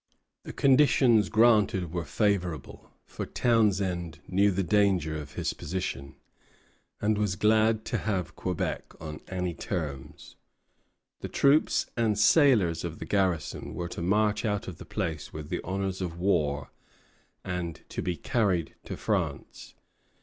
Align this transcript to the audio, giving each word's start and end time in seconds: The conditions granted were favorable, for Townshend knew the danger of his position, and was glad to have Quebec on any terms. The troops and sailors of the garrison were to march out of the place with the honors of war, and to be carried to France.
The 0.45 0.51
conditions 0.51 1.29
granted 1.29 1.93
were 1.93 2.05
favorable, 2.05 2.89
for 3.05 3.23
Townshend 3.27 4.17
knew 4.27 4.49
the 4.49 4.63
danger 4.63 5.15
of 5.15 5.33
his 5.33 5.53
position, 5.53 6.15
and 6.99 7.19
was 7.19 7.35
glad 7.35 7.85
to 7.85 7.99
have 7.99 8.35
Quebec 8.35 8.93
on 8.99 9.19
any 9.27 9.53
terms. 9.53 10.37
The 11.19 11.29
troops 11.29 11.85
and 11.95 12.17
sailors 12.17 12.83
of 12.83 12.97
the 12.97 13.05
garrison 13.05 13.75
were 13.75 13.89
to 13.89 14.01
march 14.01 14.43
out 14.43 14.67
of 14.67 14.79
the 14.79 14.85
place 14.85 15.31
with 15.31 15.49
the 15.49 15.61
honors 15.63 16.01
of 16.01 16.17
war, 16.17 16.71
and 17.43 17.79
to 17.89 18.01
be 18.01 18.17
carried 18.17 18.73
to 18.85 18.97
France. 18.97 19.75